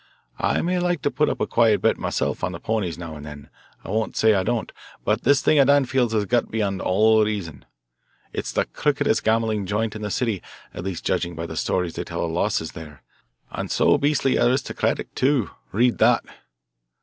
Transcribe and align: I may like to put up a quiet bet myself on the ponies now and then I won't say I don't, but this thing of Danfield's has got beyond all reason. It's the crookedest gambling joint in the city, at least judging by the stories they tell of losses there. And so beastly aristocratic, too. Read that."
I 0.39 0.63
may 0.63 0.79
like 0.79 1.03
to 1.03 1.11
put 1.11 1.29
up 1.29 1.39
a 1.39 1.45
quiet 1.45 1.79
bet 1.83 1.95
myself 1.95 2.43
on 2.43 2.53
the 2.53 2.59
ponies 2.59 2.97
now 2.97 3.15
and 3.15 3.23
then 3.23 3.51
I 3.83 3.89
won't 3.89 4.17
say 4.17 4.33
I 4.33 4.41
don't, 4.41 4.71
but 5.05 5.21
this 5.21 5.43
thing 5.43 5.59
of 5.59 5.67
Danfield's 5.67 6.13
has 6.13 6.25
got 6.25 6.49
beyond 6.49 6.81
all 6.81 7.23
reason. 7.23 7.65
It's 8.33 8.51
the 8.51 8.65
crookedest 8.65 9.23
gambling 9.23 9.67
joint 9.67 9.95
in 9.95 10.01
the 10.01 10.09
city, 10.09 10.41
at 10.73 10.83
least 10.83 11.05
judging 11.05 11.35
by 11.35 11.45
the 11.45 11.55
stories 11.55 11.93
they 11.93 12.03
tell 12.03 12.25
of 12.25 12.31
losses 12.31 12.71
there. 12.71 13.03
And 13.51 13.69
so 13.69 13.99
beastly 13.99 14.39
aristocratic, 14.39 15.13
too. 15.13 15.51
Read 15.71 15.99
that." 15.99 16.25